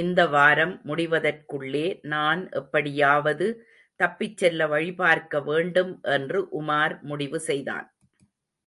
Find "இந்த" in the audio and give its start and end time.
0.00-0.20